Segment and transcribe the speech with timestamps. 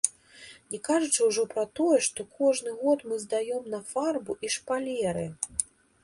[0.75, 5.27] Не кажучы ўжо пра тое, што кожны год мы здаём на фарбу і шпалеры.